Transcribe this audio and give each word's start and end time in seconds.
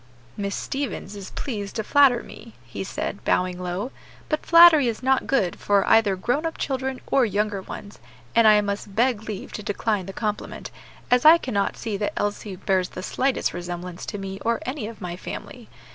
"Miss 0.35 0.55
Stevens 0.55 1.15
is 1.15 1.29
pleased 1.29 1.75
to 1.75 1.83
flatter 1.83 2.23
me," 2.23 2.53
he 2.65 2.83
said, 2.83 3.23
bowing 3.23 3.59
low; 3.59 3.91
"but 4.29 4.43
flattery 4.43 4.87
is 4.87 5.03
not 5.03 5.27
good 5.27 5.59
for 5.59 5.85
either 5.87 6.15
grown 6.15 6.43
up 6.43 6.57
children 6.57 6.99
or 7.05 7.23
younger 7.23 7.61
ones, 7.61 7.99
and 8.35 8.47
I 8.47 8.61
must 8.61 8.95
beg 8.95 9.25
leave 9.29 9.51
to 9.53 9.61
decline 9.61 10.07
the 10.07 10.11
compliment, 10.13 10.71
as 11.11 11.23
I 11.23 11.37
cannot 11.37 11.77
see 11.77 11.97
that 11.97 12.13
Elsie 12.17 12.55
bears 12.55 12.89
the 12.89 13.03
slightest 13.03 13.53
resemblance 13.53 14.07
to 14.07 14.17
me 14.17 14.39
or 14.39 14.59
any 14.65 14.87
of 14.87 15.01
my 15.01 15.15
family. 15.15 15.69